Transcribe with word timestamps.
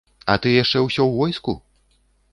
А 0.35 0.37
ты 0.45 0.53
яшчэ 0.63 0.81
ўсё 0.87 1.01
ў 1.05 1.11
войску? 1.21 1.55